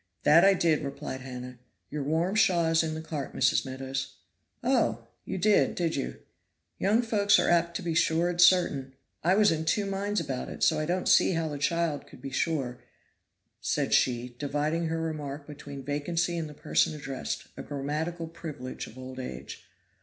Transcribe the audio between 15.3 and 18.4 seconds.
between vacancy and the person addressed a grammatical